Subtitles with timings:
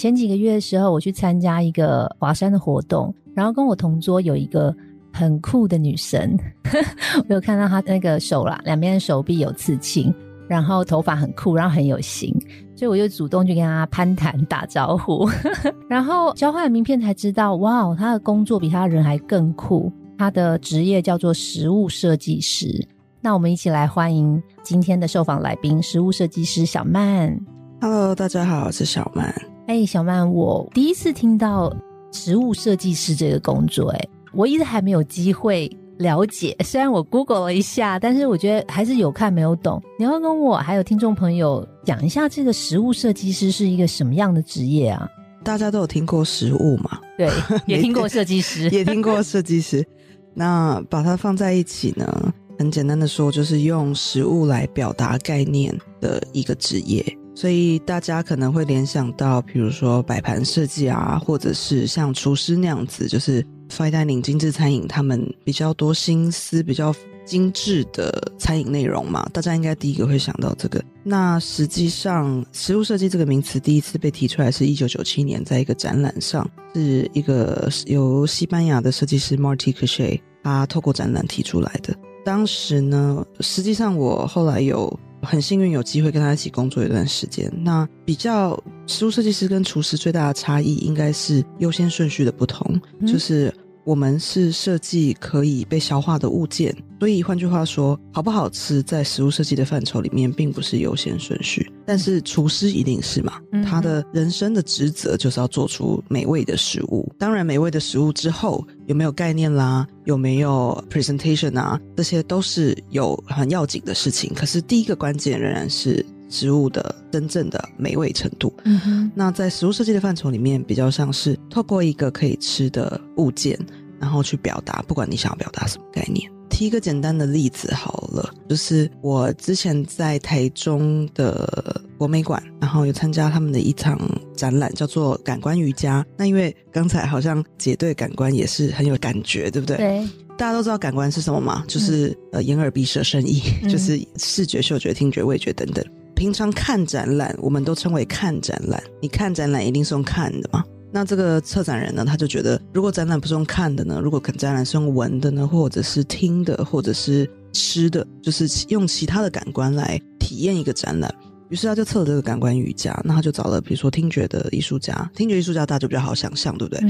[0.00, 3.14] 前几个月的时候，我去参加一个华山的活动。
[3.34, 4.74] 然后跟我同桌有一个
[5.12, 6.38] 很酷的女生，
[7.28, 10.10] 我有看到她那个手啦，两边的手臂有刺青，
[10.48, 12.34] 然后头发很酷，然后很有型，
[12.74, 15.28] 所以我就主动去跟她攀谈打招呼，
[15.86, 22.88] 然后交换名片才知道，哇，她的工作比她人还更酷，她的职业叫做食物设计师。
[23.20, 27.38] 那我们一起来欢迎今天的受访来宾，食物设计师小曼。
[27.82, 29.49] Hello，大家好，我是小曼。
[29.70, 31.72] 哎，小曼，我第一次听到。
[32.12, 36.56] 植物设计师这个工作，哎，我一直还没有机会了解。
[36.64, 39.80] 虽然我 Google 了一下，但是我觉得还是有看没有懂。
[39.96, 45.08] 你要跟我还有听众朋友讲一下，这个食物设计师是一个什么样的职业啊？
[45.44, 46.98] 大家都有听过食物嘛？
[47.16, 47.30] 对，
[47.64, 49.86] 也听过设计师， 也听过设计师。
[50.34, 52.34] 那把它放在一起呢？
[52.58, 57.04] 很简单的说，就是用食物来表达概念的一个职业。
[57.34, 69.26] 所以大家可能会联想到，比如说摆盘设计啊，或者是像厨师那样子，就是 fine dining 精致餐饮，他们比较多心思、比较精致的餐饮内容嘛。
[69.32, 70.82] 大家应该第一个会想到这个。
[71.02, 81.94] 那实际上，食物设计这个名词第一次被提出来是一九九七年，在一个展览上，是一个由西班牙的设计师 Marty c a c h e 他透过展览提出来的。
[82.24, 84.98] 当时呢，实际上我后来有。
[85.22, 87.50] 很幸运有机会跟他一起工作一段时间。
[87.62, 93.52] 那比较食物设计师跟厨师最大的差异，应该是优先顺序的不同，就是。
[93.90, 101.68] 我们是设计可以被消化的物件，所以换句话说，好不好吃在食物设计的范畴里面并不是优先顺序。
[101.84, 107.12] 但是厨师一定是嘛，他的人生的职责就是要做出美味的食物。
[107.18, 114.32] 当然，美味的食物之后有没有概念啦，有没有 presentation 啊，这些都是有很要紧的事情。
[114.36, 116.06] 可是第一个关键仍然是。
[116.32, 123.58] 食物的真正的美味程度，嗯哼，那在食物设计的范畴里面，比较像是透过一个可以吃的物件，
[124.00, 126.28] 然后去表达，不管你想要表达什么概念。
[126.48, 133.98] 提一个简单的例子好了，就是我之前在台中的国美馆，然后有参加他们的一场
[134.36, 136.04] 展览，叫做“感官瑜伽”。
[136.18, 139.76] 那因为刚才好像姐对感官也是很有感觉，对不对？
[139.76, 140.08] 对。
[140.36, 141.64] 大家都知道感官是什么吗？
[141.68, 145.84] 就是呃眼耳鼻舌身意，就是视觉、嗅觉、听觉、味觉等等。
[146.14, 148.82] 平常看展览，我们都称为看展览。
[149.00, 150.64] 你看展览一定是用看的嘛？
[150.92, 154.00] 那这个策展人呢，他就觉得，如果展览不是用看的呢？
[154.02, 155.46] 如果肯展览是用闻的呢？
[155.46, 161.14] 或者是听的，或者是吃的，就是用其他的感官来体验一个展览。
[161.48, 166.80] 于是他就测了这个感官瑜伽，那他就找了，比如说听觉的艺术家，听觉艺术家大家就比较好想象，对不对？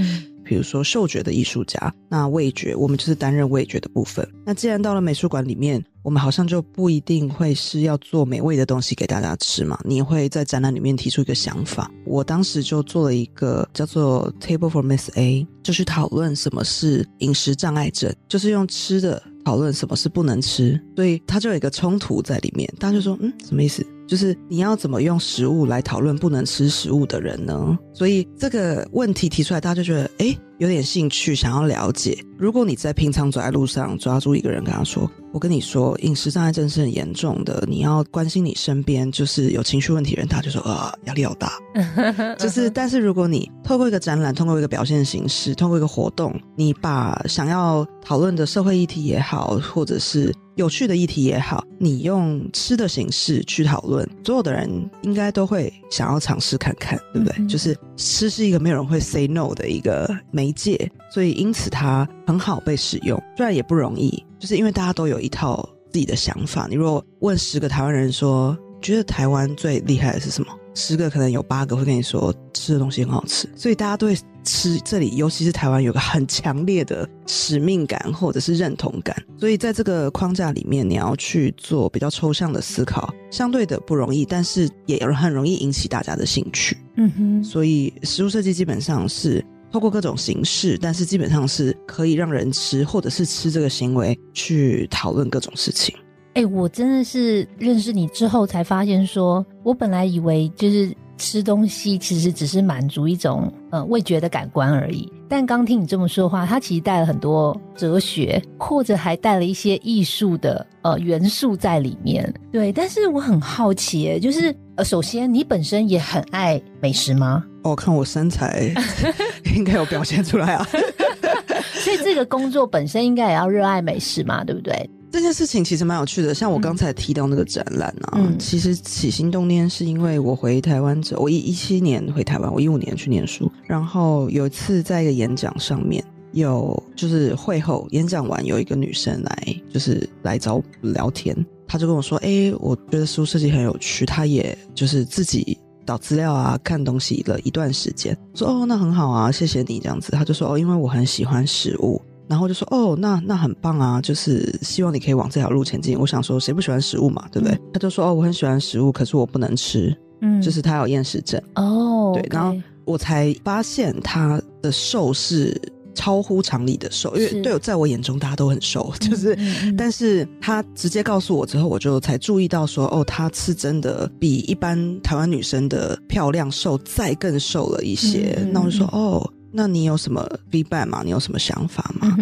[0.51, 4.29] 比如说嗅觉的艺术家，那味觉我们就是担任味觉的部分。
[4.45, 5.81] 那既然到了美术馆里面。
[6.03, 9.79] 我们好像就不一定会是要做美味的东西给大家吃嘛？
[9.85, 22.67] 你会在展览里面提出一个想法，我当时就做了一个叫做 Table for Miss A，就去讨论什么是饮食障碍症，就是用吃的讨论什么是不能吃，所以它就有一个冲突在里面。
[22.79, 23.87] 大家就说，嗯，什么意思？
[24.09, 27.79] 就是你要怎么用食物来讨论不能吃食物的人呢？
[27.93, 32.17] 所以这个问题提出来，大家就觉得，哎，有点兴趣，想要了解。
[32.39, 35.11] 如果你在平常走在路上抓住一个人，跟他说。
[35.33, 37.63] 我跟你说，饮食障碍症是很严重的。
[37.69, 41.53] 你要关心你身边就是有情绪问题人，他就说啊，压力好大。
[42.37, 54.69] 就是，但是如果你透过一个展览，通过一个表现形式，通过一个活动，你把想要讨论的社会议题也好，或者是有趣的议题也好，你用吃的形式去讨论，所有的人
[55.03, 57.47] 应该都会想要尝试看看，对不对？
[57.47, 64.25] 就是吃是一个没有人会 say no 的一个媒介，所以因此它很好被使用，虽然也不容易。
[64.39, 66.67] 就是因为大家都有一套自己的想法。
[66.69, 70.49] 你如果问十个台湾人说，觉得台湾最厉害的是什么？
[70.75, 73.47] 十个可能有八个会跟你说吃的东西很好吃。
[73.55, 79.17] 所以大家对吃这里，尤其是台湾，有个很强烈的使命感或者是认同感。
[79.39, 86.77] 所以在这个框架里面，你要去做比较抽象的思考，相对的不容易，但是也很容易引起大家的兴趣。
[86.97, 87.45] 嗯哼。
[87.45, 89.45] 所以食物设计基本上是。
[89.73, 95.95] 透过各种形式，但是基本上是可以让人吃，或者是吃这个行为去讨论各种事情。
[96.35, 105.13] 哎，我真的是认识你之后才发现，说我本来以为就是吃东西其实只是满足一种呃味觉的感官而已。
[105.29, 112.33] 但刚听你这么说的话，它其实带了很多哲学，或者还带了一些艺术的呃元素在里面。
[112.51, 117.45] 对，但是我很好奇，就是呃，首先你本身也很爱美食吗？
[117.63, 118.75] 哦，看我身材
[119.55, 120.67] 应该有表现出来啊。
[121.85, 124.91] 所以这个工作本身应该也要热爱美食嘛，对不对？
[125.13, 136.03] 这件事情其实蛮有趣的，像我刚才提到那个展览啊，其实起心动念是因为我回台湾者，我一一七年回台湾，我一五年去念书，然后有一次在一个演讲上面，
[136.33, 141.37] 有就是会后演讲完，有一个女生来就是来找我聊天，
[141.67, 155.99] 她就跟我说：“哎，我觉得食物设计很有趣，她也就是自己找资料啊，看东西了一段时间，说哦，那很好啊，谢谢你这样子。”她就说：“哦，因为我很喜欢食物。”然后就说哦，那那很棒啊，就是希望你可以往这条路前进。
[155.99, 157.59] 我想说，谁不喜欢食物嘛，对不对？
[157.73, 162.13] 他就说哦，我很喜欢食物，可是我不能吃，嗯，就是他有厌食症哦。
[162.15, 165.61] 对，然后我才发现他的瘦是
[165.93, 169.37] 超乎常理的瘦，因为对我在我眼中大家都很瘦，就是，
[169.77, 178.39] 但是他直接告诉我之后，我就才注意到说哦，他是真的比一般台湾女生的漂亮瘦再更瘦了一些。
[178.53, 179.29] 那我就说哦。
[179.53, 181.03] 那你有什么 feedback 吗？
[181.05, 182.17] 你有什么想法吗？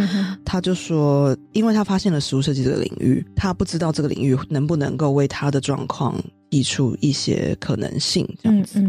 [0.44, 6.14] 他就说，因为他发现了食物设计这个领域，他不知道这个领域能不能够为他的状况
[6.50, 8.82] 提出一些可能性，这样子。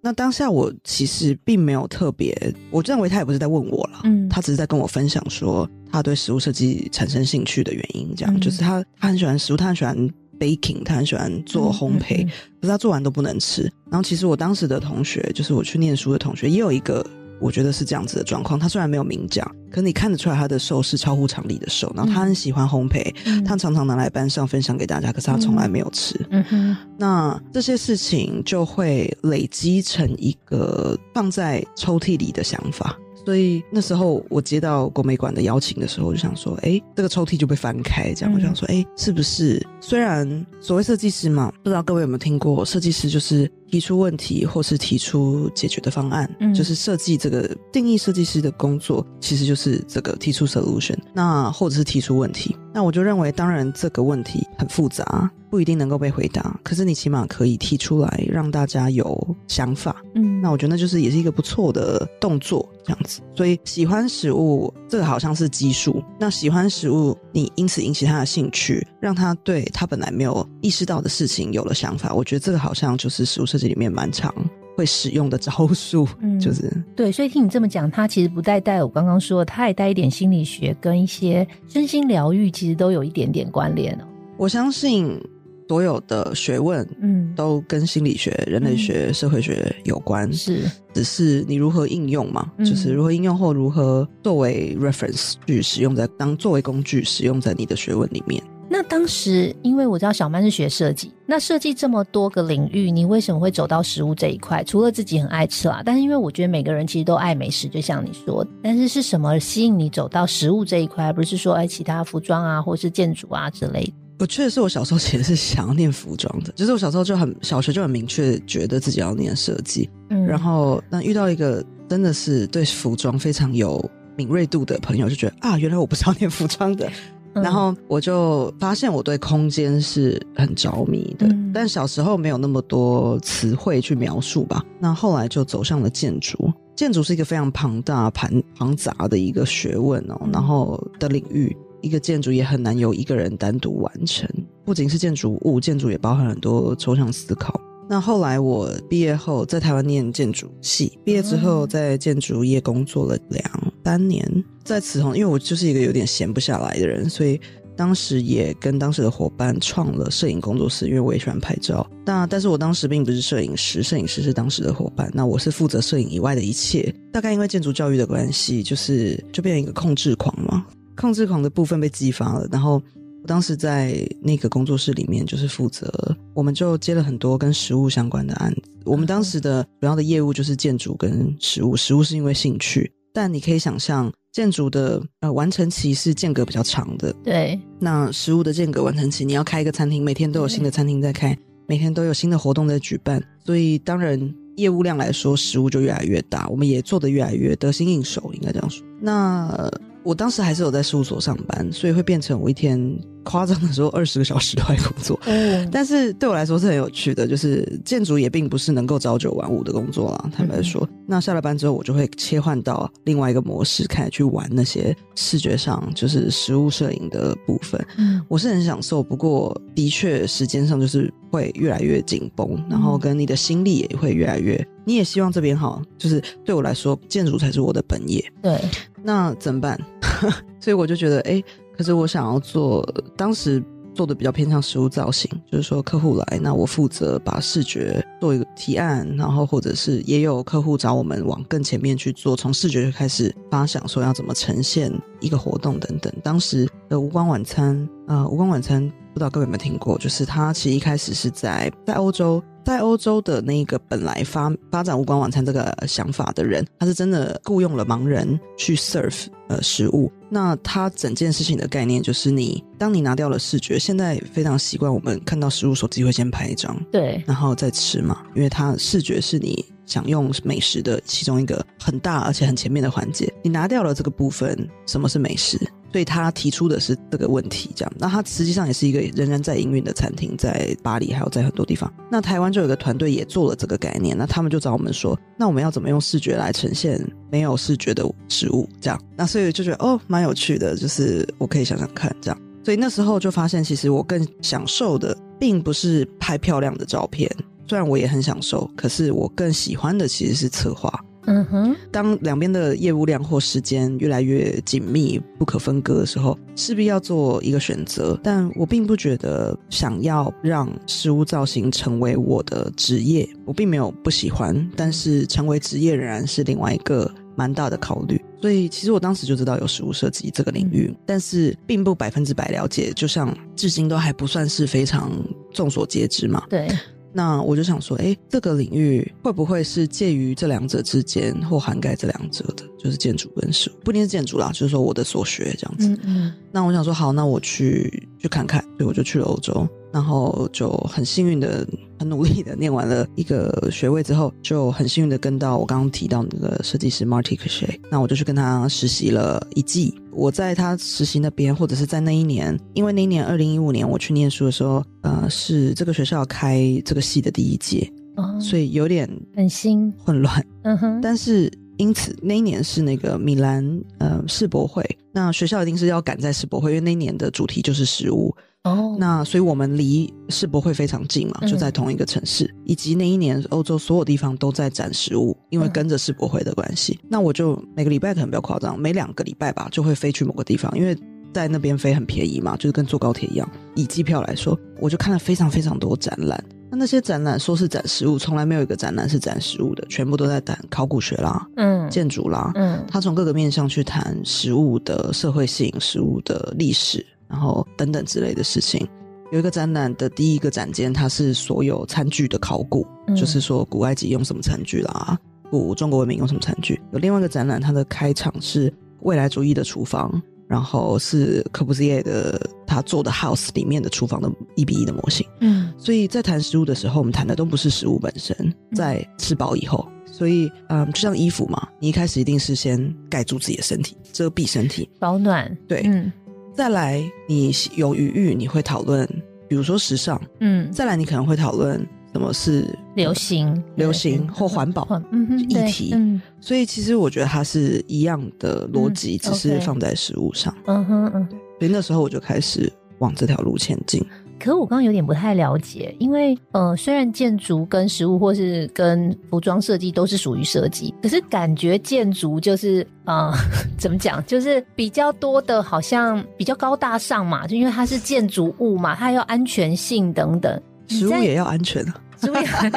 [0.00, 2.34] 那当下我其实并没有特别，
[2.70, 9.96] 我认为他也不是在问我了，嗯，他只是在跟我分享说他对食物设计产生兴趣的原因，这样就是他他很喜欢食物，他很喜欢
[10.40, 13.70] baking，他很喜欢做烘焙，可是他做完都不能吃。
[13.90, 17.06] 然后其实我当时的同学，就是我去念书的同学，也有一个。
[17.42, 18.58] 我觉得是这样子的状况。
[18.58, 21.92] 他虽然没有明讲，可你看得出来他的瘦是超乎常理的瘦。
[21.96, 23.12] 然后他很喜欢烘焙，
[23.44, 26.18] 他常常拿来班上分享给大家，可是他从来没有吃。
[26.30, 32.96] 嗯哼，那这些事情就会累积成一个放在抽屉里的想法。
[33.24, 39.64] 所以那时候我接到国美馆的邀请的时候，我就想说，哎，这个抽屉就被翻开，这样我想说，哎，是不是？
[39.80, 52.54] 虽然所谓设计师嘛，不知道各位有没有听过，设计师就是提出问题或是提出解决的方案，嗯就是设计这个定义设计师的工作，其实就是这个提出 solution，那或者是提出问题。
[52.74, 56.58] 那我就认为，当然这个问题很复杂，不一定能够被回答。
[56.62, 60.02] 可是你起码可以提出来，让大家有想法。
[60.14, 63.20] 嗯，那我觉得那就是也是一个不错的动作，这样子。
[63.36, 66.02] 所以喜欢食物，这个好像是基数。
[66.18, 72.14] 那喜欢食物，你因此引起他的兴趣，让他对他本来没有意识到的事情有了想法。
[72.14, 74.34] 我觉得这个好像就是食物设计里面蛮长。
[74.74, 84.04] 会使用的招数，嗯，就是对，所以听你这么讲，它其实不带带我刚刚说，它也带一点心理学跟一些身心疗愈，其实都有一点点关联哦。
[84.38, 85.20] 我相信
[85.68, 90.62] 所有的学问，嗯，都跟心理学、人类学、社会学有关，是，
[90.94, 98.42] 只是你如何应用嘛，就是如何应用或如何作为 reference 去使用在当作为工具使用在你的学问里面。
[98.72, 104.64] 那当时，因为我知道小曼是学设计，那设计这么多个领域，你为什么会走到食物这一块？
[104.64, 113.92] 除了自己很爱吃啦，但是因为我觉得每个人其实都爱美食，就像你说，但是是什么吸引你走到食物这一块，而不是说哎其他服装啊，或是建筑啊之类的？
[114.20, 123.86] 我确实是我小时候其实是想要念服装的，就是我小时候就很小学就很明确觉得自己要念设计，嗯，然后那遇到一个真的是对服装非常有
[124.16, 126.90] 敏锐度的朋友，就觉得啊，原来我不是要念服装的。
[127.34, 134.64] 然后我就发现我对空间是很着迷的，但小时候没有那么多词汇去描述吧。
[134.78, 140.28] 那后来就走向了建筑，建筑是一个非常庞大、庞庞杂的一个学问哦。
[140.32, 144.28] 然后的领域，一个建筑也很难由一个人单独完成。
[144.64, 147.58] 不仅是建筑物，建筑也包含很多抽象思考。
[147.88, 153.44] 那后来我毕业后在台湾念建筑系，毕业之后在建筑业工作了两
[153.84, 154.26] 三年，
[154.64, 157.38] 在此后，因为我就是一个有点闲不下来的人，所以
[157.76, 161.86] 当时也跟当时的伙伴创了摄影工作室，因为我也喜欢拍照。
[162.06, 166.94] 那但是我当时并不是摄影师，摄影师是当时的伙伴，那我是负责摄影以外的一切。
[167.12, 170.64] 大概因为建筑教育的关系，就是就变成一个控制狂嘛，
[170.96, 172.80] 控制狂的部分被激发了，然后。
[173.22, 175.88] 我当时在那个工作室里面，就是负责，
[176.34, 178.62] 我们就接了很多跟食物相关的案子。
[178.84, 187.12] 我们当时的主要的业务就是建筑跟食物，食物是因为兴趣，但你可以想象，建筑的呃完成期是间隔比较长的。
[187.22, 191.38] 对，那食物的间隔完成期，你要开一个餐厅，每天都有新的餐厅在开，
[191.68, 194.18] 每天都有新的活动在举办，所以当然
[194.56, 198.84] 业务量来说，食物就越来越大，我们也做得越来越得心应手，应该这样说。
[199.00, 199.70] 那
[200.04, 202.80] 我当时还是有在事务所上班，所以会变成我一天
[203.22, 205.18] 夸张的时候二十个小时都在工作。
[205.26, 210.30] 哦，但是对我来说是很有趣的，就是建筑也并不是能够朝九晚五的工作啦。
[210.32, 217.80] 坦白说，那下了班之后，我就会切换到另外一个模式，开始去玩那些视觉上就是实物摄影的部分。
[217.96, 224.66] 嗯我是很享受，不过的确时间上就是会越来越紧绷，然后跟你的心力也会越来越。
[224.84, 228.24] 你也希望这边好，就是对我来说，建筑才是我的本业。
[228.42, 228.60] 对，
[229.02, 229.78] 那怎么办？
[230.60, 231.42] 所以我就觉得，哎、
[231.76, 232.86] 可是我想要做，
[233.16, 233.62] 当时
[233.94, 246.12] 做的比较偏向实物造型，就是说客户来，那我负责把视觉做一个提案，然后或者是也有客户找我们往更前面去做，从视觉就开始发想说要怎么呈现一个活动等等。
[246.22, 252.42] 当时的无光晚餐，呃，无光晚餐不知道各位有没有听过，就是它其实一开始是在在欧洲。
[252.64, 260.08] 在欧洲的那个本来发发展无关晚餐这个想法的人，他是真的雇佣了盲人去 serve 呃食物。
[260.28, 273.28] 那他整件事情的概念就是你，当你拿掉了视觉，现在非常习惯我们看到食物，手机会先拍一张，对，然后再吃嘛，因为它视觉是你享用美食的其中一个很大而且很前面的环节。
[273.42, 275.58] 你拿掉了这个部分，什么是美食？
[275.92, 277.92] 所以他提出的是这个问题，这样。
[277.98, 281.92] 那他实际上也是一个仍然在营运的餐厅，在巴黎还有在很多地方。
[282.10, 286.98] 那台湾就有个团队也做了这个概念，那他们就找我们说，那我们要怎么用视觉来呈现
[287.30, 288.68] 没有视觉的食物？
[288.80, 288.98] 这样。
[289.16, 292.40] 那所以就觉得哦，蛮有趣的，就是我可以想想看这样。
[292.64, 297.30] 所以那时候就发现，其实我更享受的并不是拍漂亮的照片，
[297.66, 300.92] 虽然我也很享受，可是我更喜欢的其实是策划。
[301.26, 308.18] 嗯哼，当两边的业务量或时间越来越紧密、不可分割的时候，势必要做一个选择。
[308.22, 318.20] 但我并不觉得想要让食物造型成为我的职业，我并没有不喜欢，但是成为职业仍然是另外一个蛮大的考虑。
[318.40, 325.12] 所以其实我当时就知道有食物设计这个领域，但是并不百分之百了解，就像至今都还不算是非常
[325.52, 326.42] 众所皆知嘛。
[326.50, 326.68] 对，
[327.12, 335.88] 那我就想说，哎，这个领域会不会是介于这两者之间，或涵盖这两者的，就是建筑跟食物，不一定是建筑啦，就是说我的所学这样子。
[335.88, 341.66] 嗯嗯，那我想说，好，那我去去看看，所以我就去了欧洲，然后就很幸运的、
[341.98, 349.94] 很努力的念完了一个学位之后，就很幸运的跟到我刚刚提到那个设计师 Marty c a s h e 那我就去跟他实习了一季。
[350.14, 360.46] 我在他实习那边，或者是在那一年，因为那一年二零一五年我去念书的时候，呃，是这个学校开这个系的第一届，哦，所以有点很新，混乱。
[360.62, 363.64] 嗯哼，但是因此那一年是那个米兰
[363.98, 368.34] 呃世博会，那学校一定是要赶在世博会，因为那一年的主题就是食物。
[368.64, 376.96] 哦，那所以我们离世博会非常近嘛，嗯就在同一个城市，以及那一年欧洲所有地方都在展食物，因为嗯跟着世博会的关系。
[377.08, 380.96] 那我就每个礼拜可能比较夸张，每两个礼拜吧就会飞去某个地方，因为。
[381.32, 383.48] 在那边飞很便宜嘛，就是跟坐高铁一样。
[383.74, 386.42] 以机票来说，我就看了非常非常多展览。
[386.70, 398.88] 那那些展览说是展实物，从来没有一个展览是展实物的，全部都在谈考古学啦、嗯建筑啦，嗯他从各个面向去谈食物的社会性、食物的历史，然后等等之类的事情。
[399.30, 405.18] 有一个展览的第一个展间，它是所有餐具的考古，嗯就是说古埃及用什么餐具啦，
[405.50, 406.80] 古中国文明用什么餐具。
[406.92, 410.22] 有另外一个展览，它的开场是未来主义的厨房，
[410.52, 415.26] 然后是科布西耶的他做的 house 里面的厨房的一比一的模型。
[415.40, 415.72] 嗯。
[415.78, 419.88] 所以在谈食物的时候，我们谈的都不是食物本身，在吃饱以后。
[420.04, 425.80] 所以，嗯，就像衣服嘛，你一开始一定是先盖住自己的身体，遮蔽身体，保暖，对。
[425.86, 426.12] 嗯。
[426.54, 429.08] 再来你有余裕，你会讨论，
[429.48, 431.82] 比如说时尚，嗯，再来你可能会讨论
[432.12, 440.54] 什么是流行流行或环保嗯哼，对议题嗯所以其实我觉得它是一样的逻辑，嗯只是放在食物上。
[440.66, 441.28] 嗯哼嗯。
[441.58, 444.04] 所以那时候我就开始往这条路前进。
[444.40, 453.32] 可我刚刚有点不太了解，因为呃，虽然建筑跟食物或是跟服装设计都是属于设计，可是感觉建筑就是呃，
[453.78, 460.60] 怎么讲，就是比较多的，好像比较高大上嘛，就因为它是建筑物嘛，它要安全性等等。
[460.98, 461.94] 食物也要安全啊。
[462.20, 462.70] 是不是？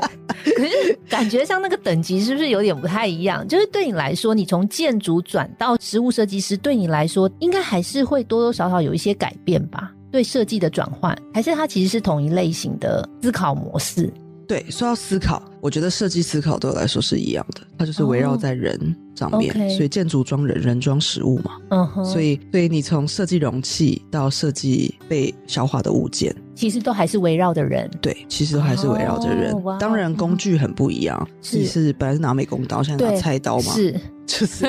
[0.56, 3.48] 可是感觉像那个等级是不是有点不太一样？
[3.48, 9.92] 就是对你来说，你从建筑转到实物设计师，对你来说应该还是会多多少少有一些改变吧？
[10.12, 14.12] 对设计的转换，还是它其实是同一类型的思考模式？
[14.48, 21.52] 对，说到思考，我觉得设计思考对我来说是一样的，它就是围绕在人上面，所以建筑装人，人装食物嘛。
[21.70, 27.88] 嗯哼，所以，所以你从设计容器到设计被消化的物件，其实都还是围绕着人。
[28.02, 29.52] 对，其实都还是围绕着人。
[29.52, 34.66] 哦当然，工具很不一样，是你是本来是拿美工刀，现在拿菜刀嘛，是， 就是，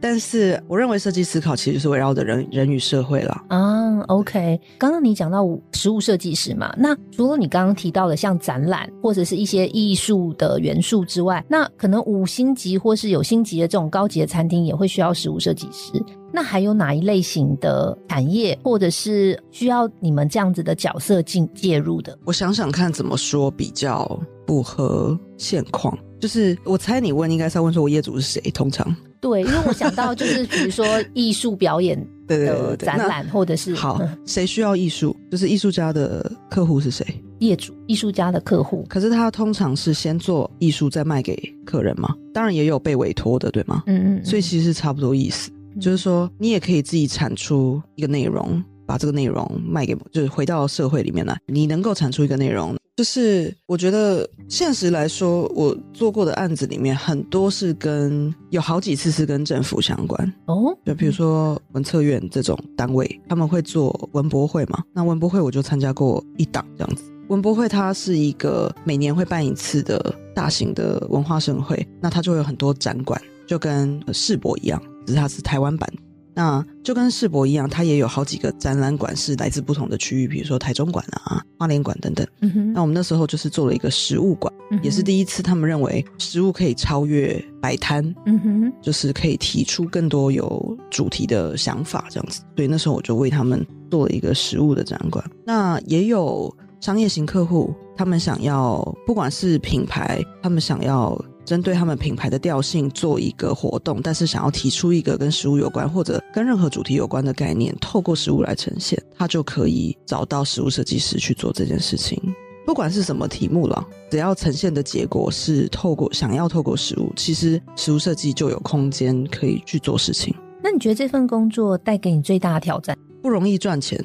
[0.00, 3.44] 但是我认为设计思考其实就是围绕着人人与社会啦。
[3.48, 16.02] 啊，OK，刚刚你讲到实物设计师嘛，那除了你刚刚提到的像展览或者是一些艺术的元素之外，那可能五星级或是有星级的这种高级的餐厅也会需要实物设计师。
[16.32, 22.18] 那还有哪一类型的产业，或者是需要你们这样子的角色进介入的？
[22.24, 25.96] 我想想看怎么说比较不合现况。
[26.20, 28.50] 就是我猜你问应该是要问说我业主是谁？
[28.50, 35.16] 通常对，因为我想到就是 比如说艺术表演的展览，或者是好谁需要艺术？
[35.30, 37.04] 就是艺术家的客户是谁？
[37.40, 38.84] 业主，艺术家的客户。
[38.88, 42.14] 可是他通常是先做艺术再卖给客人吗？
[42.32, 43.82] 当然也有被委托的，对吗？
[43.86, 44.24] 嗯嗯。
[44.24, 45.50] 所以其实差不多意思。
[45.78, 51.36] 就是说，你也可以自己产出一个内容，把这个内容卖给，就是回到社会里面来。
[51.46, 60.76] 你能够产出一个内容，就是我觉得现实来说，我做过的案子里面很多是跟有好几次是跟政府相关哦。
[60.84, 64.82] 就比如说文策院这种单位，他们会做文博会嘛？
[64.94, 67.02] 那文博会我就参加过一档这样子。
[67.28, 74.80] 文博会它是一个每年会办一次的大型的文化盛会，那它就会有很多展馆，就跟世博一样。
[75.04, 75.88] 只是它是台湾版，
[76.36, 82.26] 那就跟世博一样，它也有好几个展览馆是来自不同的区域，比如说台中馆啊、花莲馆等等。
[82.74, 84.52] 那我们那时候就是做了一个食物馆，
[84.82, 92.42] 也是第一次他们认为食物可以超越摆摊，嗯哼，就是可以提出更多有主题的想法这样子。
[92.54, 95.24] 所以那时候我就为他们做了一个食物的展馆。
[95.46, 101.18] 那也有商业型客户，他们想要不管是品牌，他们想要。
[101.46, 112.20] 针对他们品牌的调性做一个活动，但是想要提出一个跟食物有关或者跟任何主题有关的概念，透过食物来呈现，他就可以找到食物设计师去做这件事情。
[112.66, 120.34] 不管是什么题目了，只要呈现的结果是透过想要透过食物，其实食物设计就有空间可以去做事情。
[120.60, 122.98] 那你觉得这份工作带给你最大的挑战？
[123.22, 123.98] 不容易赚钱。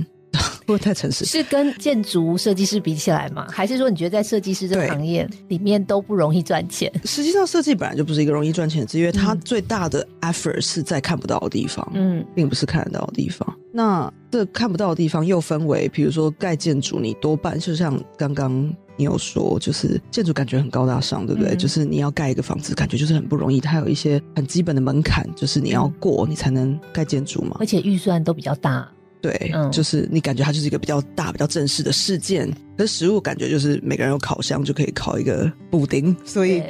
[0.77, 3.47] 不太诚实，是跟建筑设计师比起来吗？
[3.51, 6.91] 还是说你觉得在设计师这个行业里面都不容易赚钱？
[7.05, 13.47] 实际上，设计本来就不是一个容易赚钱的职业，它最大的 effort 是在看不到的地方，嗯，并不是看得到的地方。
[13.73, 18.51] 那这看不到的地方又分为，比如说盖建筑，你多半就像刚刚
[18.97, 21.55] 你有说，就是建筑感觉很高大上，对不对？
[21.55, 27.55] 就是你要盖一个房子，感觉就是很不容易，它有一些很基本的门槛，就是你要过，你才能盖建筑嘛。
[27.59, 28.89] 而且预算都比较大。
[29.21, 32.51] 对，就是你感觉它就是一个比较大、比较正式的事件。
[32.77, 36.63] 可是食物感觉就是每个人有烤箱就可以烤一个布丁，所以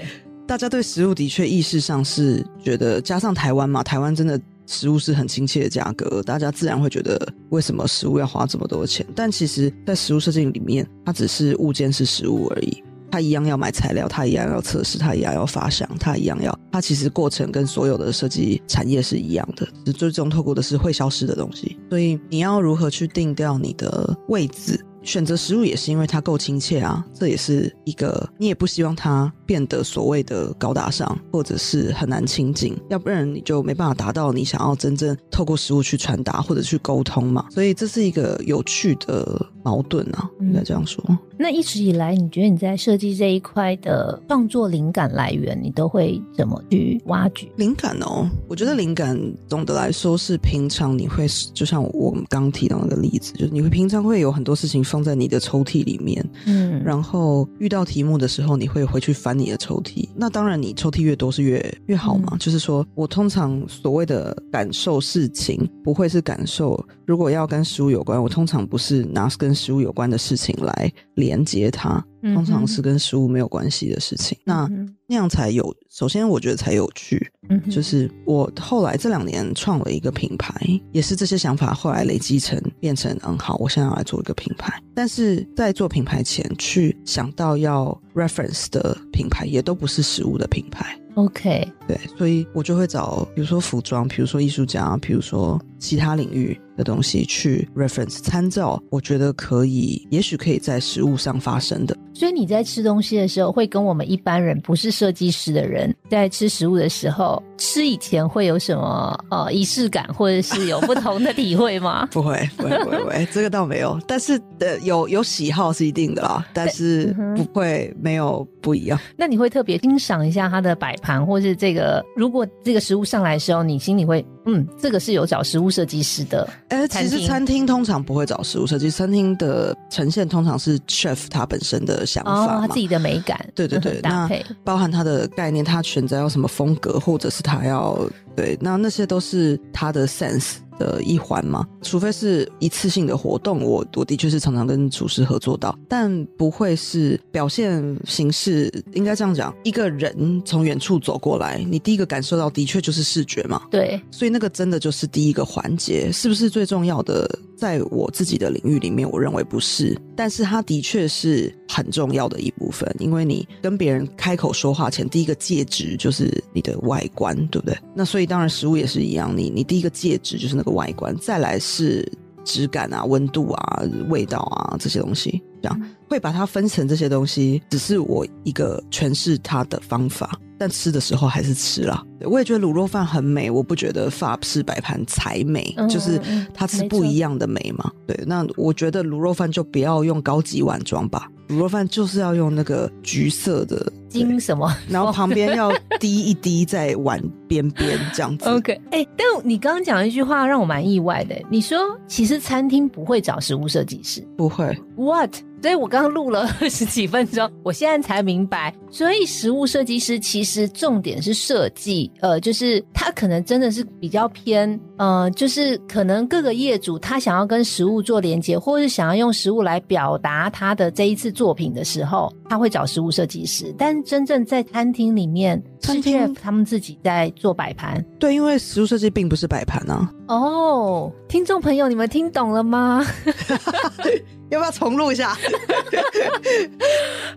[0.46, 7.18] 大家对食物的确意识上是觉得，加上台湾嘛，台湾真的食物是很亲切的价格，大家自然会觉得
[7.50, 9.06] 为什么食物要花这么多钱？
[9.16, 12.84] 但其实，在食物设计里面，它只是物件是食物而已。
[13.12, 21.78] 他一样要买材料，他一样要测试，他一样要发想，他一样要，它其实过程跟所有的设计产业是一样的，最终透过的是会消失的东西。
[21.90, 24.84] 所以你要如何去定掉你的位置？
[25.04, 37.48] 选择食物也是因为它够亲切啊，这也是一个你也不希望它变得所谓的高大上，或者是很难亲近，要不然你就没办法达到你想要真正透过食物去传达或者去沟通嘛。
[37.50, 41.04] 所以这是一个有趣的矛盾啊，应该这样说。
[41.42, 48.30] 那一直以来，你觉得你在设计这一块的创作灵感来源，你都会怎么去挖掘灵感哦？
[48.48, 51.26] 我觉得灵感总的来说是平常你会，
[51.56, 60.08] 就像我们刚提到那个例子，就是你会平常会有很多事情放在你的抽屉里面，嗯，然后遇到题目的时候，你会回去翻你的抽屉。
[60.16, 62.38] 那当然，你抽屉越多是越越好嘛。
[62.40, 66.80] 就是说我通常所谓的感受事情，不会是感受。
[67.08, 72.04] 如果要跟食物有关，我通常不是拿跟食物有关的事情来连接它。
[72.36, 74.70] 通常是跟食物没有关系的事情，那
[75.08, 75.76] 那样才有。
[75.90, 77.32] 首先，我觉得才有趣。
[77.50, 80.54] 嗯，就是我后来这两年创了一个品牌，
[80.92, 84.72] 也是这些想法后来累积成变成嗯好，我现在要来做一个品牌。
[84.94, 90.96] 但是在做品牌前，去想到要 reference 的品牌，也都不是食物的品牌。
[91.16, 101.96] OK，对，所以我就会找，比如说服装，比如说艺术家，比如说其他领域的东西去 reference 参照，我觉得可以，也许可以在实物上发生的。
[102.14, 112.08] 所以你在吃东西的时候，会跟我们一般人不是设计师的人在吃食物的时候，吃以前会有什么呃仪式感，或者是有不同的体会吗？
[112.12, 114.00] 不会，不会，不会，这个倒没有。
[114.08, 119.00] 但是呃，有有喜好是一定的啦，但是不会没有不一样。
[119.16, 126.48] 那你会特别欣赏一下它的摆盘，或是这个如果这个食物上来的时候，你心里会嗯，这个是有找食物设计师的。
[126.70, 132.01] 哎，其实餐厅通常不会找食物设计，餐厅的呈现通常是 chef 他本身的。
[132.02, 132.68] 的想哦，法嘛。
[132.68, 137.98] 他自己的美感，对对对嗯，搭那配，包含他的概念，他选择要什么风格，或者是他要
[138.36, 141.68] 对，那那些都是他的 sense 的一环嘛。
[141.82, 148.72] 除非是一次性的活动，我我的确是常常跟厨师合作到，但不会是表现形式。
[148.94, 153.62] 应该这样讲，一个人从远处走过来，你第一个感受到的确就是视觉嘛。
[153.70, 157.30] 对，所以那个真的就是第一个环节，是不是最重要的？
[157.62, 167.78] 在我自己的领域里面，我认为不是，但是它的确是很重要的一部分，因为你跟别人开口说话前，第一个介质就是你的外观，对不对？
[167.94, 172.10] 那所以当然食物也是一样，你你第一个介质就是那个外观，再来是
[172.44, 180.40] 质感啊、温度啊、味道啊这些东西，这样会把它分成这些东西，只是我一个诠释它的方法。
[180.62, 182.06] 但吃的时候还是吃了。
[182.22, 186.22] 我也觉得卤肉饭很美，我不觉得法式摆盘才美，嗯就是
[186.54, 187.92] 它是不一样的美嘛。
[188.06, 194.72] 对，那我觉得卤肉饭就不要用高级碗装吧，卤肉饭就是要用那个橘色的，金什么？
[194.88, 198.48] 然后旁边要滴一滴在碗边边这样子。
[198.48, 201.36] OK，哎、但你刚刚讲一句话让我蛮意外的。
[201.50, 205.34] 你说其实餐厅不会找食物设计师不会，，What？
[205.62, 208.74] 所以我刚刚录了二 十几分钟，我现在才明白。
[208.90, 223.74] 所以食物设计师其实重点是设计，呃，就是他可能真的是比较偏，呃，就是可能各个业主他想要跟食物做连接，或是想要用食物来表达他的这一次作品的时候，他会找食物设计师。
[223.80, 228.00] 但真正在餐厅里面，是餐厅他们自己在做摆盘。
[228.20, 230.08] 对，因为食物设计并不是摆盘啊。
[230.28, 233.04] 哦，听众朋友，你们听懂了吗
[234.52, 235.36] 要不要重录一下？？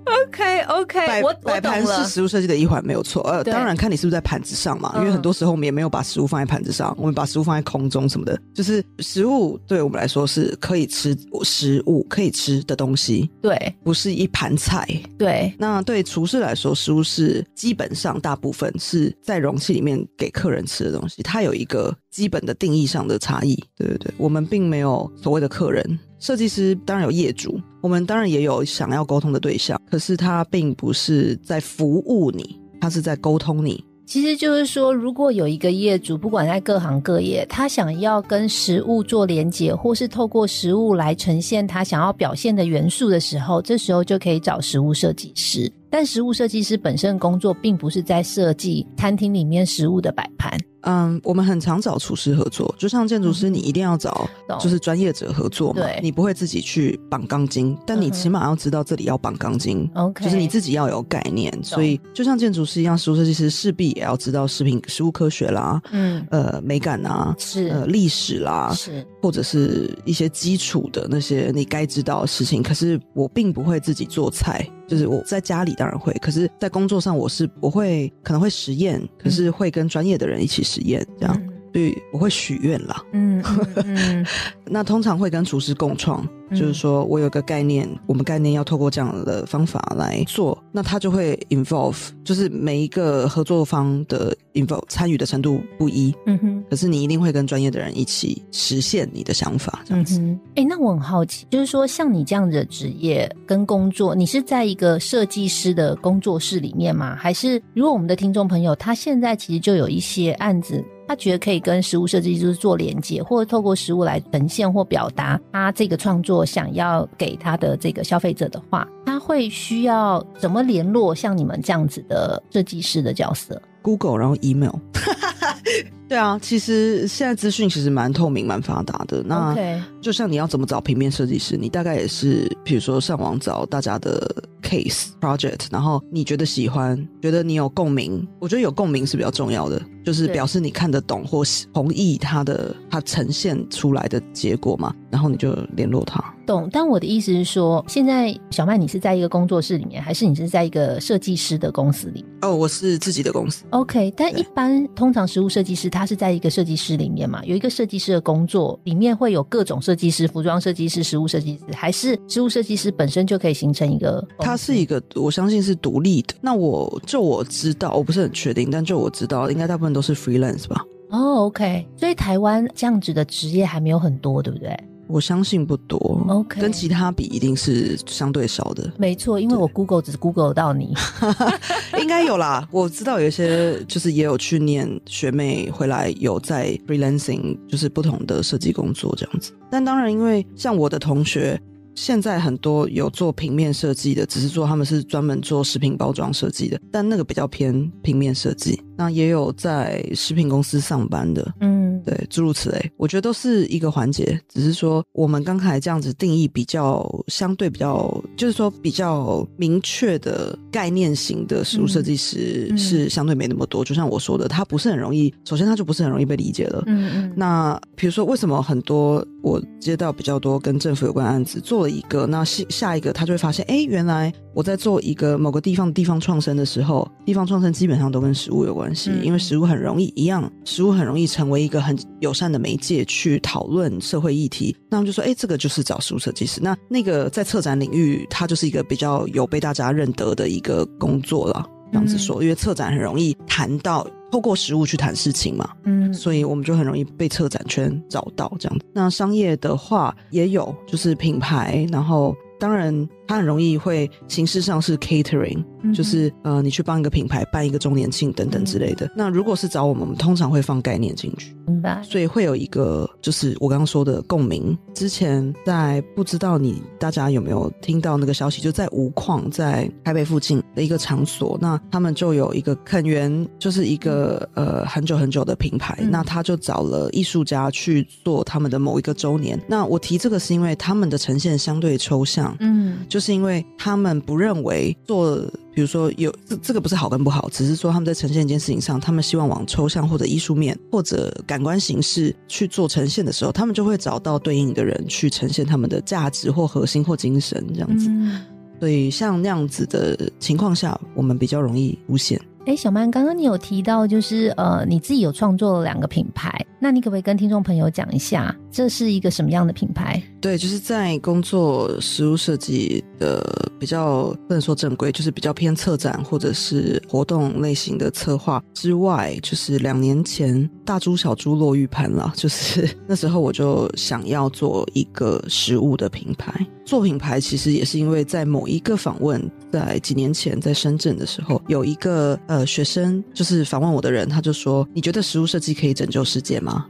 [0.04, 2.10] OK OK，摆我我摆盘了是。
[2.10, 3.22] 食物设计的一环，没有错。
[3.22, 8.40] 呃，当然看你是不是在盘子上嘛，因为嗯很多时候我们也没有把食物放在盘子上，我们把食物放在空中什么的。
[8.54, 14.86] 就是食物对我们来说是可以吃食物可以吃的东西，对不是一盘菜。
[15.18, 23.54] 对，那对厨师来说，食物是基本上大部分是在容器里面给客人吃的东西，它有一个基本的定义上的差异。
[23.76, 33.84] 对对对，我们并没有所谓的客人，设计师当然有业主，我们当然也有想要沟通的对象，可是他并不是在服务你，他是在沟通你。
[34.06, 45.72] 其实就是说，如果有一个业主，不管在各行各业，他想要跟食物做连接，或是透过食物来呈现他想要表现的元素的时候，这时候就可以找食物设计师。
[45.88, 54.28] 但食物设计师本身的工作并不是在设计餐厅里面食物的摆盘，嗯，我们很常找厨师合作，就像建筑师，你一定要找
[54.60, 59.88] 就是专业者合作嘛，你不会自己去绑钢筋，但你起码要知道这里要绑钢筋。
[59.94, 72.62] OK，就是你自己要有概念，所以就像建筑师一样，食物设计师势必也要知道食品、食物科学啦，嗯呃，美感啊，是、呃，历史啦，是或者是一些基础的那些你该知道的事情。
[72.62, 83.02] 可是我并不会自己做菜，就是我在家里当然会，可是在工作上我是我会可能会实验，可是会跟专业的人一起实验，这样，所以我会许愿啦。
[83.12, 84.26] 嗯嗯嗯
[84.64, 96.64] 那通常会跟厨师共创，嗯就是说我有个概念，我们概念要透过这样的方法来做，那他就会 involve，就是每一个合作方的 involve 参与的程度不一，嗯哼。
[96.70, 100.20] 可是你一定会跟专业的人一起实现你的想法，这样子。
[100.54, 107.14] 哎、那我很好奇，就是说，像你这样的职业跟工作，你是在一个设计师的工作室里面吗？
[107.16, 124.72] 还是如果我们的听众朋友他现在其实就有一些案子，他觉得可以跟食物设计师做连接，或者透过食物来呈现或表达他这个创作想要给他的这个消费者的话，他会需要怎么联络像你们这样子的设计师的角色？Google，然后 email。
[126.08, 129.22] 对啊，其实现在资讯其实蛮透明、蛮发达的。
[129.24, 129.56] 那
[130.00, 134.30] 就像你要怎么找平面设计师，你大概也是，比如说上网找大家的
[134.74, 146.22] case project，然后你觉得喜欢，觉得你有共鸣，我觉得有共鸣是比较重要的，就是表示你看得懂或喜同意他的他呈现出来的结果嘛，然后你就联络他。
[146.46, 164.50] 懂，但我的意思是说，现在小麦你是在一个工作室里面，还是你是在一个设计师的公司里面哦，我是自己的公司，？OK，但一般通常实物设计师他是在一个设计师里面嘛，有一个设计师的工作里面会有各种设计师，服装设计师、实物设计师，还是实物设计师本身就可以形成一个公司？
[164.50, 166.34] 它是一个我相信是独立的。
[166.40, 170.84] 那我就我知道，我不是很确定，但就我知道，应该大部分都是 freelance 吧。
[171.10, 174.76] 哦，OK，所以台湾这样子的职业还没有很多，对不对？
[175.06, 175.98] 我相信不多
[176.28, 180.94] OK 跟其他比一定是相对少的，没错，因为我 Google 只 Google 到你。
[182.00, 182.66] 应该有啦。
[182.70, 189.52] 我知道有一些就是也有去念学妹回来有在 freelancing，就是不同的设计工作这样子。
[189.70, 191.60] 但当然，因为像我的同学，
[191.94, 198.80] 现在很多有做平面设计的，只是说他们是专门做食品包装设计的，但那个比较偏平面设计。
[198.96, 201.73] 那也有在食品公司上班的，嗯，
[202.04, 213.84] 对，诸如此类，我觉得都是一个环节，只是说我们刚才这样子定义比较相对比较，就是说比较明确的概念型的食物设计师嗯是相对没那么多。
[213.84, 216.82] 就像我说的，他不是很容易，首先他就不是很容易被理解了。
[216.86, 234.76] 嗯嗯，那比如说，为什么很多我接到比较多跟政府有关的案子，做了一个，那下下一个他就会发现，哎，原来我在做一个某个地方的地方创生的时候，地方创生基本上都跟食物有关系，嗯因为食物很容易一样，食物很容易成为一个很友善的媒介去讨论社会议题。
[234.90, 236.60] 那我们就说，哎，这个就是找实物设计师。
[236.62, 241.68] 那那个在策展领域，它就是一个比较有被大家认得的一个工作了。
[241.92, 248.84] 这样子说，因为策展很容易谈到透过实物去谈事情嘛，嗯，所以我们就很容易被策展圈找到这样子。
[248.92, 252.92] 那商业的话也有，就是品牌，然后当然
[253.26, 259.10] 它很容易会形式上是 catering，、嗯就是呃你去帮一个品牌办一个周年庆等等之类的。
[259.16, 261.54] 那如果是找我们，我们通常会放概念进去。
[261.66, 264.76] 明白，所以会有一个，就是我刚刚说的共鸣。
[264.94, 279.58] 之前在不知道你大家有没有听到那个消息，就在吴矿，在台北附近的一个场所，那他们就有一个肯源，就是一个呃很久很久的品牌，嗯那他就找了艺术家去做他们的某一个周年。
[279.66, 285.36] 那我提这个是因为他们的呈现相对抽象，嗯就是因为他们不认为做，
[285.72, 298.08] 比如说有这这个不是好跟不好，只是说他们在呈现一件事情上，他们希望往抽象或者艺术面或者感官形式去做呈现的时候，他们就会找到对应的人去呈现他们的价值或核心或精神这样子。
[298.08, 298.40] 嗯。
[298.80, 302.40] 所以像那样子的情况下，我们比较容易出现。
[302.66, 310.22] 哎，小曼，刚刚你有提到，就是呃，你自己有创作了两个品牌，那你可不可以跟听众朋友讲一下，这是一个什么样的品牌？
[310.40, 326.54] 对，就是在工作实物设计的比较不能说正规，就是比较偏策展或者是活动类型的策划之外，就是两年前大猪小猪落玉盘了，就是 那时候我就想要做一个食物的品牌。
[326.86, 329.42] 做品牌其实也是因为在某一个访问，
[329.74, 336.86] 在几年前在深圳的时候，有一个呃学生就是访问我的人，他就说：“你觉得食物设计可以拯救世界吗？”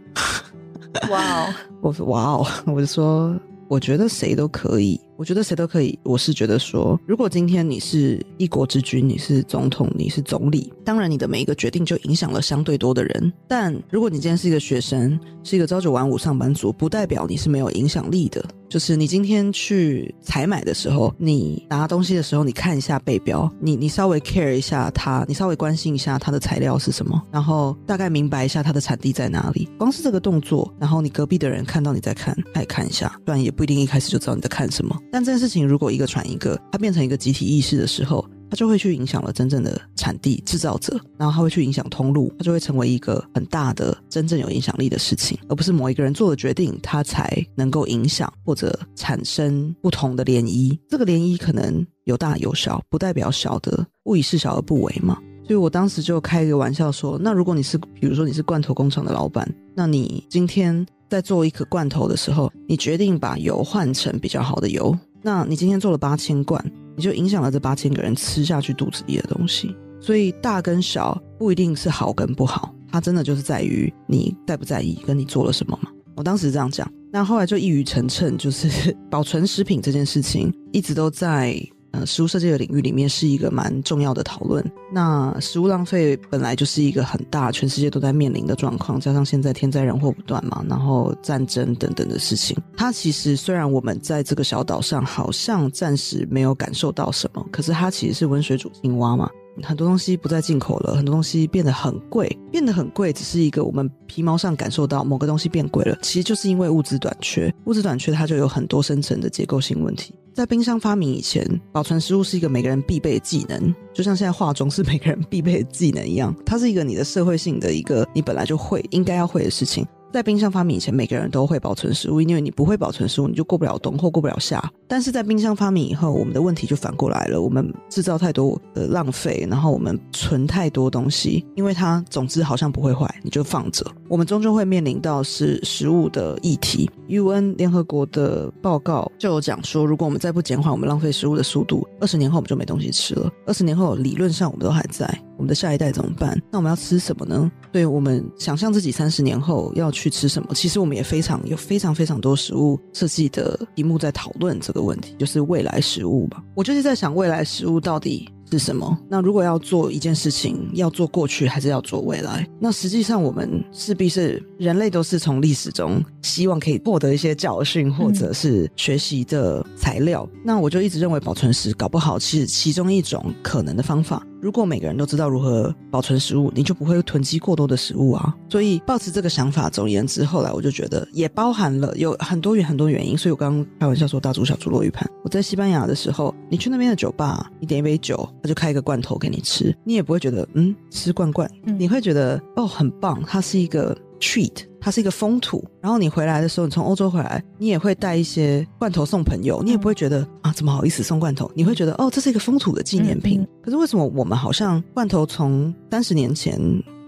[1.09, 3.35] 哇哦， 我说哇哦，我就说，
[3.69, 5.99] 我觉得谁都可以，我觉得谁都可以。
[6.03, 13.33] 我是觉得说，如果今天你是一国之君，你是总统，你是总理，当然你的每一个决定就影响了相对多的人。
[13.47, 18.45] 但如果你今天是一个学生，是一个朝九晚五上班族，不代表你是没有影响力的。
[18.69, 29.69] 就是你今天去采买的时候，你拿东西的时候，你看一下背标，你你稍微 care 一下它，你稍微关心一下它的材料是什么，然后大概明白一下它的产地在哪里。
[29.79, 34.99] 光是这个动作，然后你隔壁的人看到你在看，他也看一下，不然也不一定一开始就知道你在看什么。
[35.15, 50.77] 但这件事情如果一个传一个，它变成一个集体意识的时候，它就会去影响了真正的产地制造者，然后它会去影响通路，它就会成为一个很大的、真正有影响力的事情，而不是某一个人做的决定，它才能够影响或者产生不同的涟漪。
[50.89, 55.17] 这个涟漪可能有大有小，不代表小的勿以事小而不为嘛。
[55.47, 66.61] 所以我当时就开一个玩笑说，那如果你是，比如说你是罐头工厂的老板，那你今天在做一颗罐头的时候，你决定把油换成比较好的油，那你今天做了八千罐，
[66.97, 69.77] 你就影响了这八千个人吃下去肚子里的东西。
[70.01, 75.89] 所以大跟小不一定是好跟不好，它真的就是在于你在不在意，跟你做了什么嘛。
[76.17, 81.57] 我当时这样讲，那后来就一语成谶，就是 保存食品这件事情一直都在
[81.95, 84.65] 呃食物设计的领域里面是一个蛮重要的讨论。
[84.93, 99.31] 那食物浪费本来就是一个很大，全世界都在面临的状况，加上现在天灾人祸不断嘛，然后战争等等的事情，它其实虽然我们在这个小岛上好像暂时没有感受到什么，可是它其实是温水煮青蛙嘛。
[99.63, 107.55] 很多东西不再进口了，很多东西变得很贵，变得很贵，只是一个我们皮毛上感受到某个东西变贵了，其实就是因为物资短缺。
[107.67, 110.15] 物资短缺，它就有很多深层的结构性问题。
[110.33, 119.87] 在冰箱发明以前，保存食物是一个每个人必备的技能，就像现在化妆是每个人必备的技能一样，它是一个你的社会性的一个你本来就会应该要会的事情。
[120.15, 124.63] 在冰箱发明以前，每个人都会保存食物，因为你不会保存食物，你就过不了冬或过不了夏。
[124.87, 133.85] 但是在冰箱发明以后，我们的问题就反过来了，我们制造太多的浪费，然后我们存太多东西，因为它总之好像不会坏，你就放着。
[134.09, 136.91] 我们终究会面临到是食物的议题。
[137.09, 143.31] UN 联合国的报告就有讲说，如果我们再不减缓我们浪费食物的速度，二十年后我们就没东西吃了。
[143.47, 146.41] 二十年后理论上我们都还在，我们的下一代怎么办？
[146.51, 147.51] 那我们要吃什么呢？
[147.73, 156.43] 对我们想象自己三十年后要去吃什么，其实我们也非常有非常非常多食物设计的题目在讨论这个问题，就是未来食物吧。
[156.55, 158.29] 我就是在想未来食物到底。
[158.59, 158.97] 是什么？
[159.09, 162.49] 那如果要做一件事情，要做过去还是要做未来？
[162.61, 170.29] 那实际上我们势必是人类都是从历史中希望可以获得一些教训或者是学习的材料。
[170.45, 174.25] 那我就一直认为保存时搞不好是其中一种可能的方法。
[174.45, 178.37] 如果每个人都知道如何保存食物，你就不会囤积过多的食物啊。
[178.47, 183.17] 所以抱持这个想法，总而言之，后来我就觉得也包含了有很多很多原因。
[183.17, 185.11] 所以我刚刚开玩笑说大猪小猪落玉盘。
[185.23, 194.53] 我在西班牙的时候，你去那边的酒吧，你点一杯酒，他就开一个罐头给你吃，你也不会觉得嗯吃罐罐，你会觉得哦很棒，它是一个 treat。
[194.81, 201.51] 它是一个风土，然后你回来的时候，你从欧洲回来，你也会带一些罐头送朋友，你也不会觉得啊，怎么好意思送罐头？
[201.55, 203.47] 你会觉得哦，这是一个风土的纪念品。
[203.63, 206.61] 可是为什么我们好像罐头从三十年前？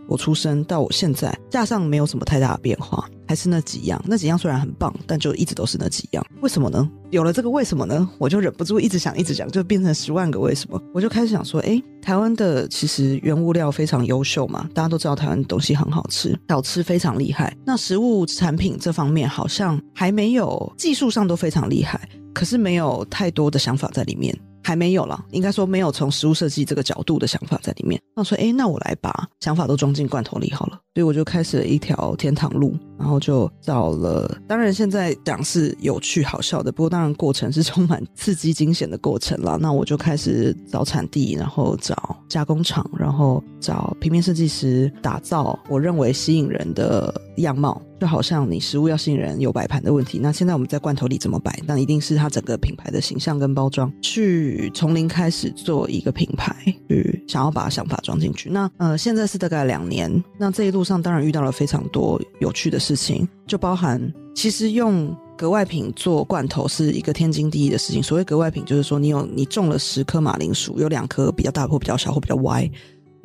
[0.09, 4.03] 我出生到我现在，架上没有什么太大的变化，还是那几样。
[4.07, 6.25] 那几样虽然很棒，但就一直都是那几样。
[6.41, 6.89] 为什么呢？
[7.11, 8.09] 有了这个为什么呢？
[8.19, 10.81] 我就忍不住一直想，一直讲，就变成十万个为什么。
[10.93, 17.57] 我就开始想说，哎，台湾的其实原物料非常优秀嘛，大家都知道台湾东西很好吃，小吃非常厉害。
[17.65, 24.39] 那食物产品这方面好像还没有，技术上都非常厉害，可是没有太多的想法在里面。
[24.63, 28.03] 还没有了，应该说没有从食物设计这个角度的想法在里面。
[28.17, 30.81] 那说，哎，那我来把想法都装进罐头里好了。
[30.97, 34.41] 所以我就开始了一条天堂路，然后就找了。
[34.49, 39.57] 当然现在讲是有趣好笑的，不过当然过程是充满刺激惊险的过程了。
[39.57, 47.81] 那我就开始找产地，然后找加工厂，然后找平面设计师打造我认为吸引人的样貌。
[48.01, 50.19] 就好像你食物要吸引人，有摆盘的问题。
[50.19, 51.59] 那现在我们在罐头里怎么摆？
[51.67, 56.55] 那一定是它整个品牌的形象跟包装，去从零开始做一个品牌，
[56.89, 58.51] 去想要把想法装进去。
[58.51, 60.23] 那呃，现在是大概两年。
[60.39, 64.01] 那这一路上当然遇到了非常多有趣的事情，就包含
[64.35, 68.03] 其实用格外品做罐头是一个天经地义的事情。
[68.03, 72.71] 所谓格外品，就是说你有你种了十颗马铃薯，有两颗比较大或比较小或比较歪。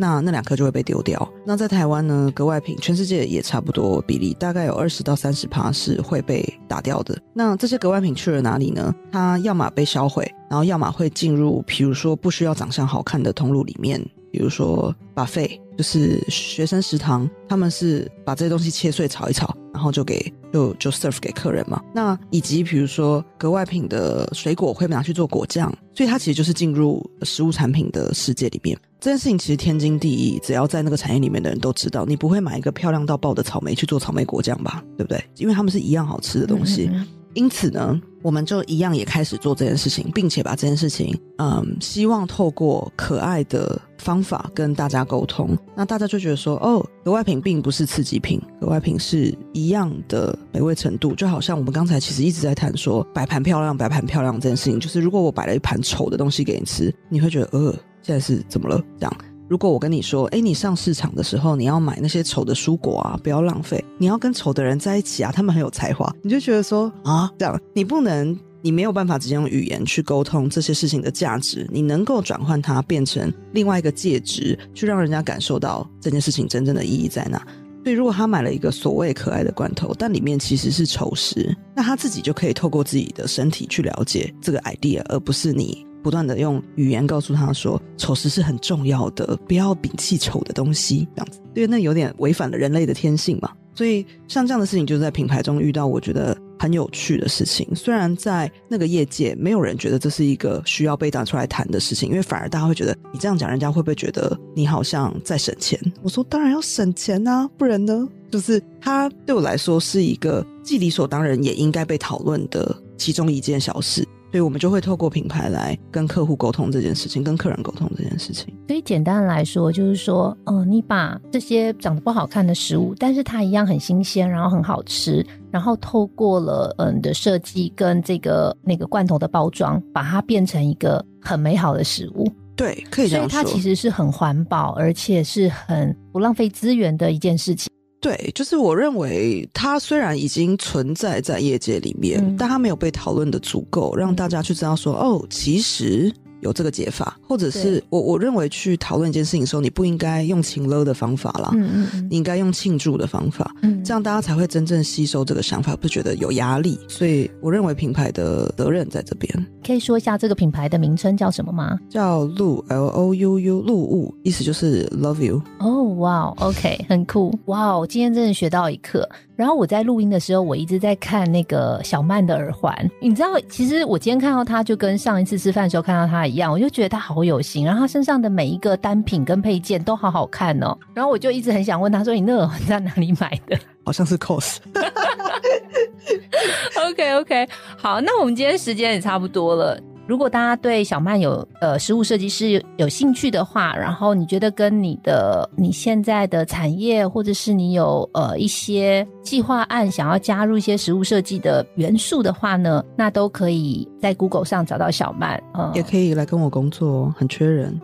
[0.01, 1.31] 那那两颗就会被丢掉。
[1.45, 7.15] 那在台湾呢，格外品全世界也差不多比例，大概有二十到三十趴是会被打掉的。
[7.35, 8.91] 那这些格外品去了哪里呢？
[9.11, 21.81] 它要么被销毁，然后要么会进入，比如说不需要长相好看的通路里面，比如说把费，就是学生食堂，他们是把这些东西切碎炒一炒，然后就给就就 serve 给客人嘛。
[21.93, 28.77] 那以及比如说格外品的水果会拿去做果酱，所以它其实就是进入食物产品的世界里面。
[28.99, 34.83] 这件事情其实天经地义，只要在那个产业里面的人都知道，你不会买一个漂亮到爆的草莓去做草莓果酱吧？
[34.97, 35.23] 对不对？
[35.37, 36.89] 因为他们是一样好吃的东西。
[37.33, 45.57] 因此呢，我们就一样也开始做这件事情，并且把这件事情，嗯，希望透过可爱的方法跟大家沟通。
[45.75, 51.15] 那大家就觉得说，哦，格外品并不是刺激品，格外品是一样的美味程度。
[51.15, 57.75] 就好像我们刚才其实一直在谈说，摆盘漂亮，摆盘漂亮这件事情，就是如果我摆了一盘丑的东西给你吃，你会觉得，呃。
[58.03, 58.83] 现在是怎么了？
[58.99, 59.17] 这样，
[59.51, 63.83] 如果我跟你说，哎，你上市场的时候，你要买那些丑的蔬果啊，不要浪费。
[63.97, 66.09] 你要跟丑的人在一起啊，他们很有才华。
[66.23, 71.67] 你就觉得说啊，这样，你不能，你没有办法直接用语言去沟通这些事情的价值。
[71.69, 77.45] 你能够转换它变成另外一个介质，去让人家感受到这件事情真正的意义在哪。
[77.83, 85.85] 所以，如果他买了一个所谓可爱的罐头，但里面其实是丑食，那他自己就可以透过自己的身体去了解这个 idea，而不是你。
[86.01, 93.51] 不断的用语言告诉他说，丑食是很重要的，不要摒弃丑的东西，这样子，因为那有点违反了人类的天性嘛。
[93.73, 97.65] 所以像这样的事情，就是在品牌中遇到，我觉得很有趣的事情。
[97.73, 105.79] 虽然在那个业界，没有人觉得这是一个需要被拿出来谈的事情，因为反而大家会觉得你这样讲，人家会不会觉得你好像在省钱？
[106.03, 108.05] 我说当然要省钱啊，不然呢？
[108.29, 114.05] 就是它对我来说是一个既理所当然，也应该被讨论的其中一件小事。
[114.31, 118.53] 所以我们就会透过品牌来跟客户沟通这件事情，跟客人沟通这件事情。
[118.67, 132.25] 所以简单来说，就是说，嗯，你把这些长得不好看的食物，但是它一样很新鲜，然后很好吃，然后透过了嗯的设计跟这个那个罐头的包装，把它变成一个很美好的食物。
[132.55, 133.29] 对，可以这样说。
[133.29, 137.69] 所以它其实是很环保，而且是很不浪费资源的一件事情。
[138.01, 146.11] 对，就是我认为它虽然已经存在在业界里面，但它没有被讨论的足够，让大家去知道说，哦，其实
[146.41, 156.77] 有这个解法，或者是我我认为去讨论一件事情的时候，你不应该用请了的方法啦，嗯嗯你应该用庆祝的方法，嗯，这样大家才会真正吸收这个想法，不觉得有压力。
[156.87, 161.79] 所以我认为品牌的责任在这边，可以说一下这个品牌的名称叫什么吗？
[161.89, 165.41] 叫露 L O U U 露物，意思就是 love you。
[165.59, 169.07] 哦，哇，OK，很酷，哇哦，今天真的学到一课。
[169.41, 180.77] 然后我在录音的时候，我一直在看那个小曼的耳环，你知道，其实我今天看到她就跟上一次吃饭的时候看到她一样，我就觉得她好有型，然后她身上的每一个单品跟配件都好好看哦。
[180.93, 189.75] 然后我就一直很想问她说：“你那耳环在哪里买的 好像是 cos，？”OK OK，好，那我们今天时间也差不多了。
[190.11, 205.41] 如果大家对小曼有呃实物设计师有有兴趣的话，然后你觉得跟你的你现在的产业，或者是你有呃一些计划案想要加入一些实物设计的元素的话呢，那都可以在 Google 上找到小曼。
[205.53, 207.79] 呃也可以来跟我工作哦，很缺人。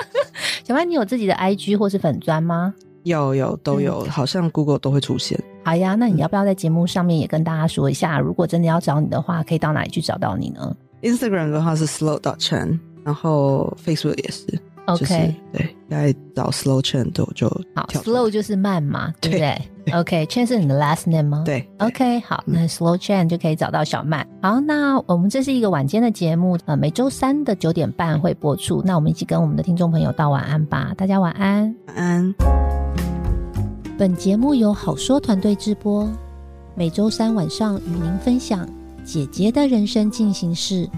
[0.64, 2.72] 小曼，你有自己的 IG 或是粉砖吗？
[3.02, 5.38] 有有都有，好像 Google 都会出现。
[5.62, 10.74] 好呀，那你要不要在节目上面也跟大家说一下，如果真的要找你的话，可以到哪里去找到你呢
[11.06, 14.46] Instagram 的话是 slow dot chen，然后 Facebook 也是。
[14.88, 19.60] 就是？OK，对，来找 slow chen 都就好，Slow 就是慢嘛，对不对？
[19.92, 21.42] OK，Chen 是你的 last name 吗？。
[21.44, 24.24] 对 OK，好，那 Slow Chen 就可以找到小曼。
[24.40, 28.80] 好，那我们这是一个晚间的节目，呃，每周三的九点半会播出。
[28.84, 31.74] 那我们一起跟我们的听众朋友道晚安吧，大家晚安。
[31.88, 32.34] 晚安。
[33.98, 36.08] 本节目由好说团队制播，
[36.76, 38.68] 每周三晚上与您分享
[39.06, 40.90] 姐姐的人生进行式。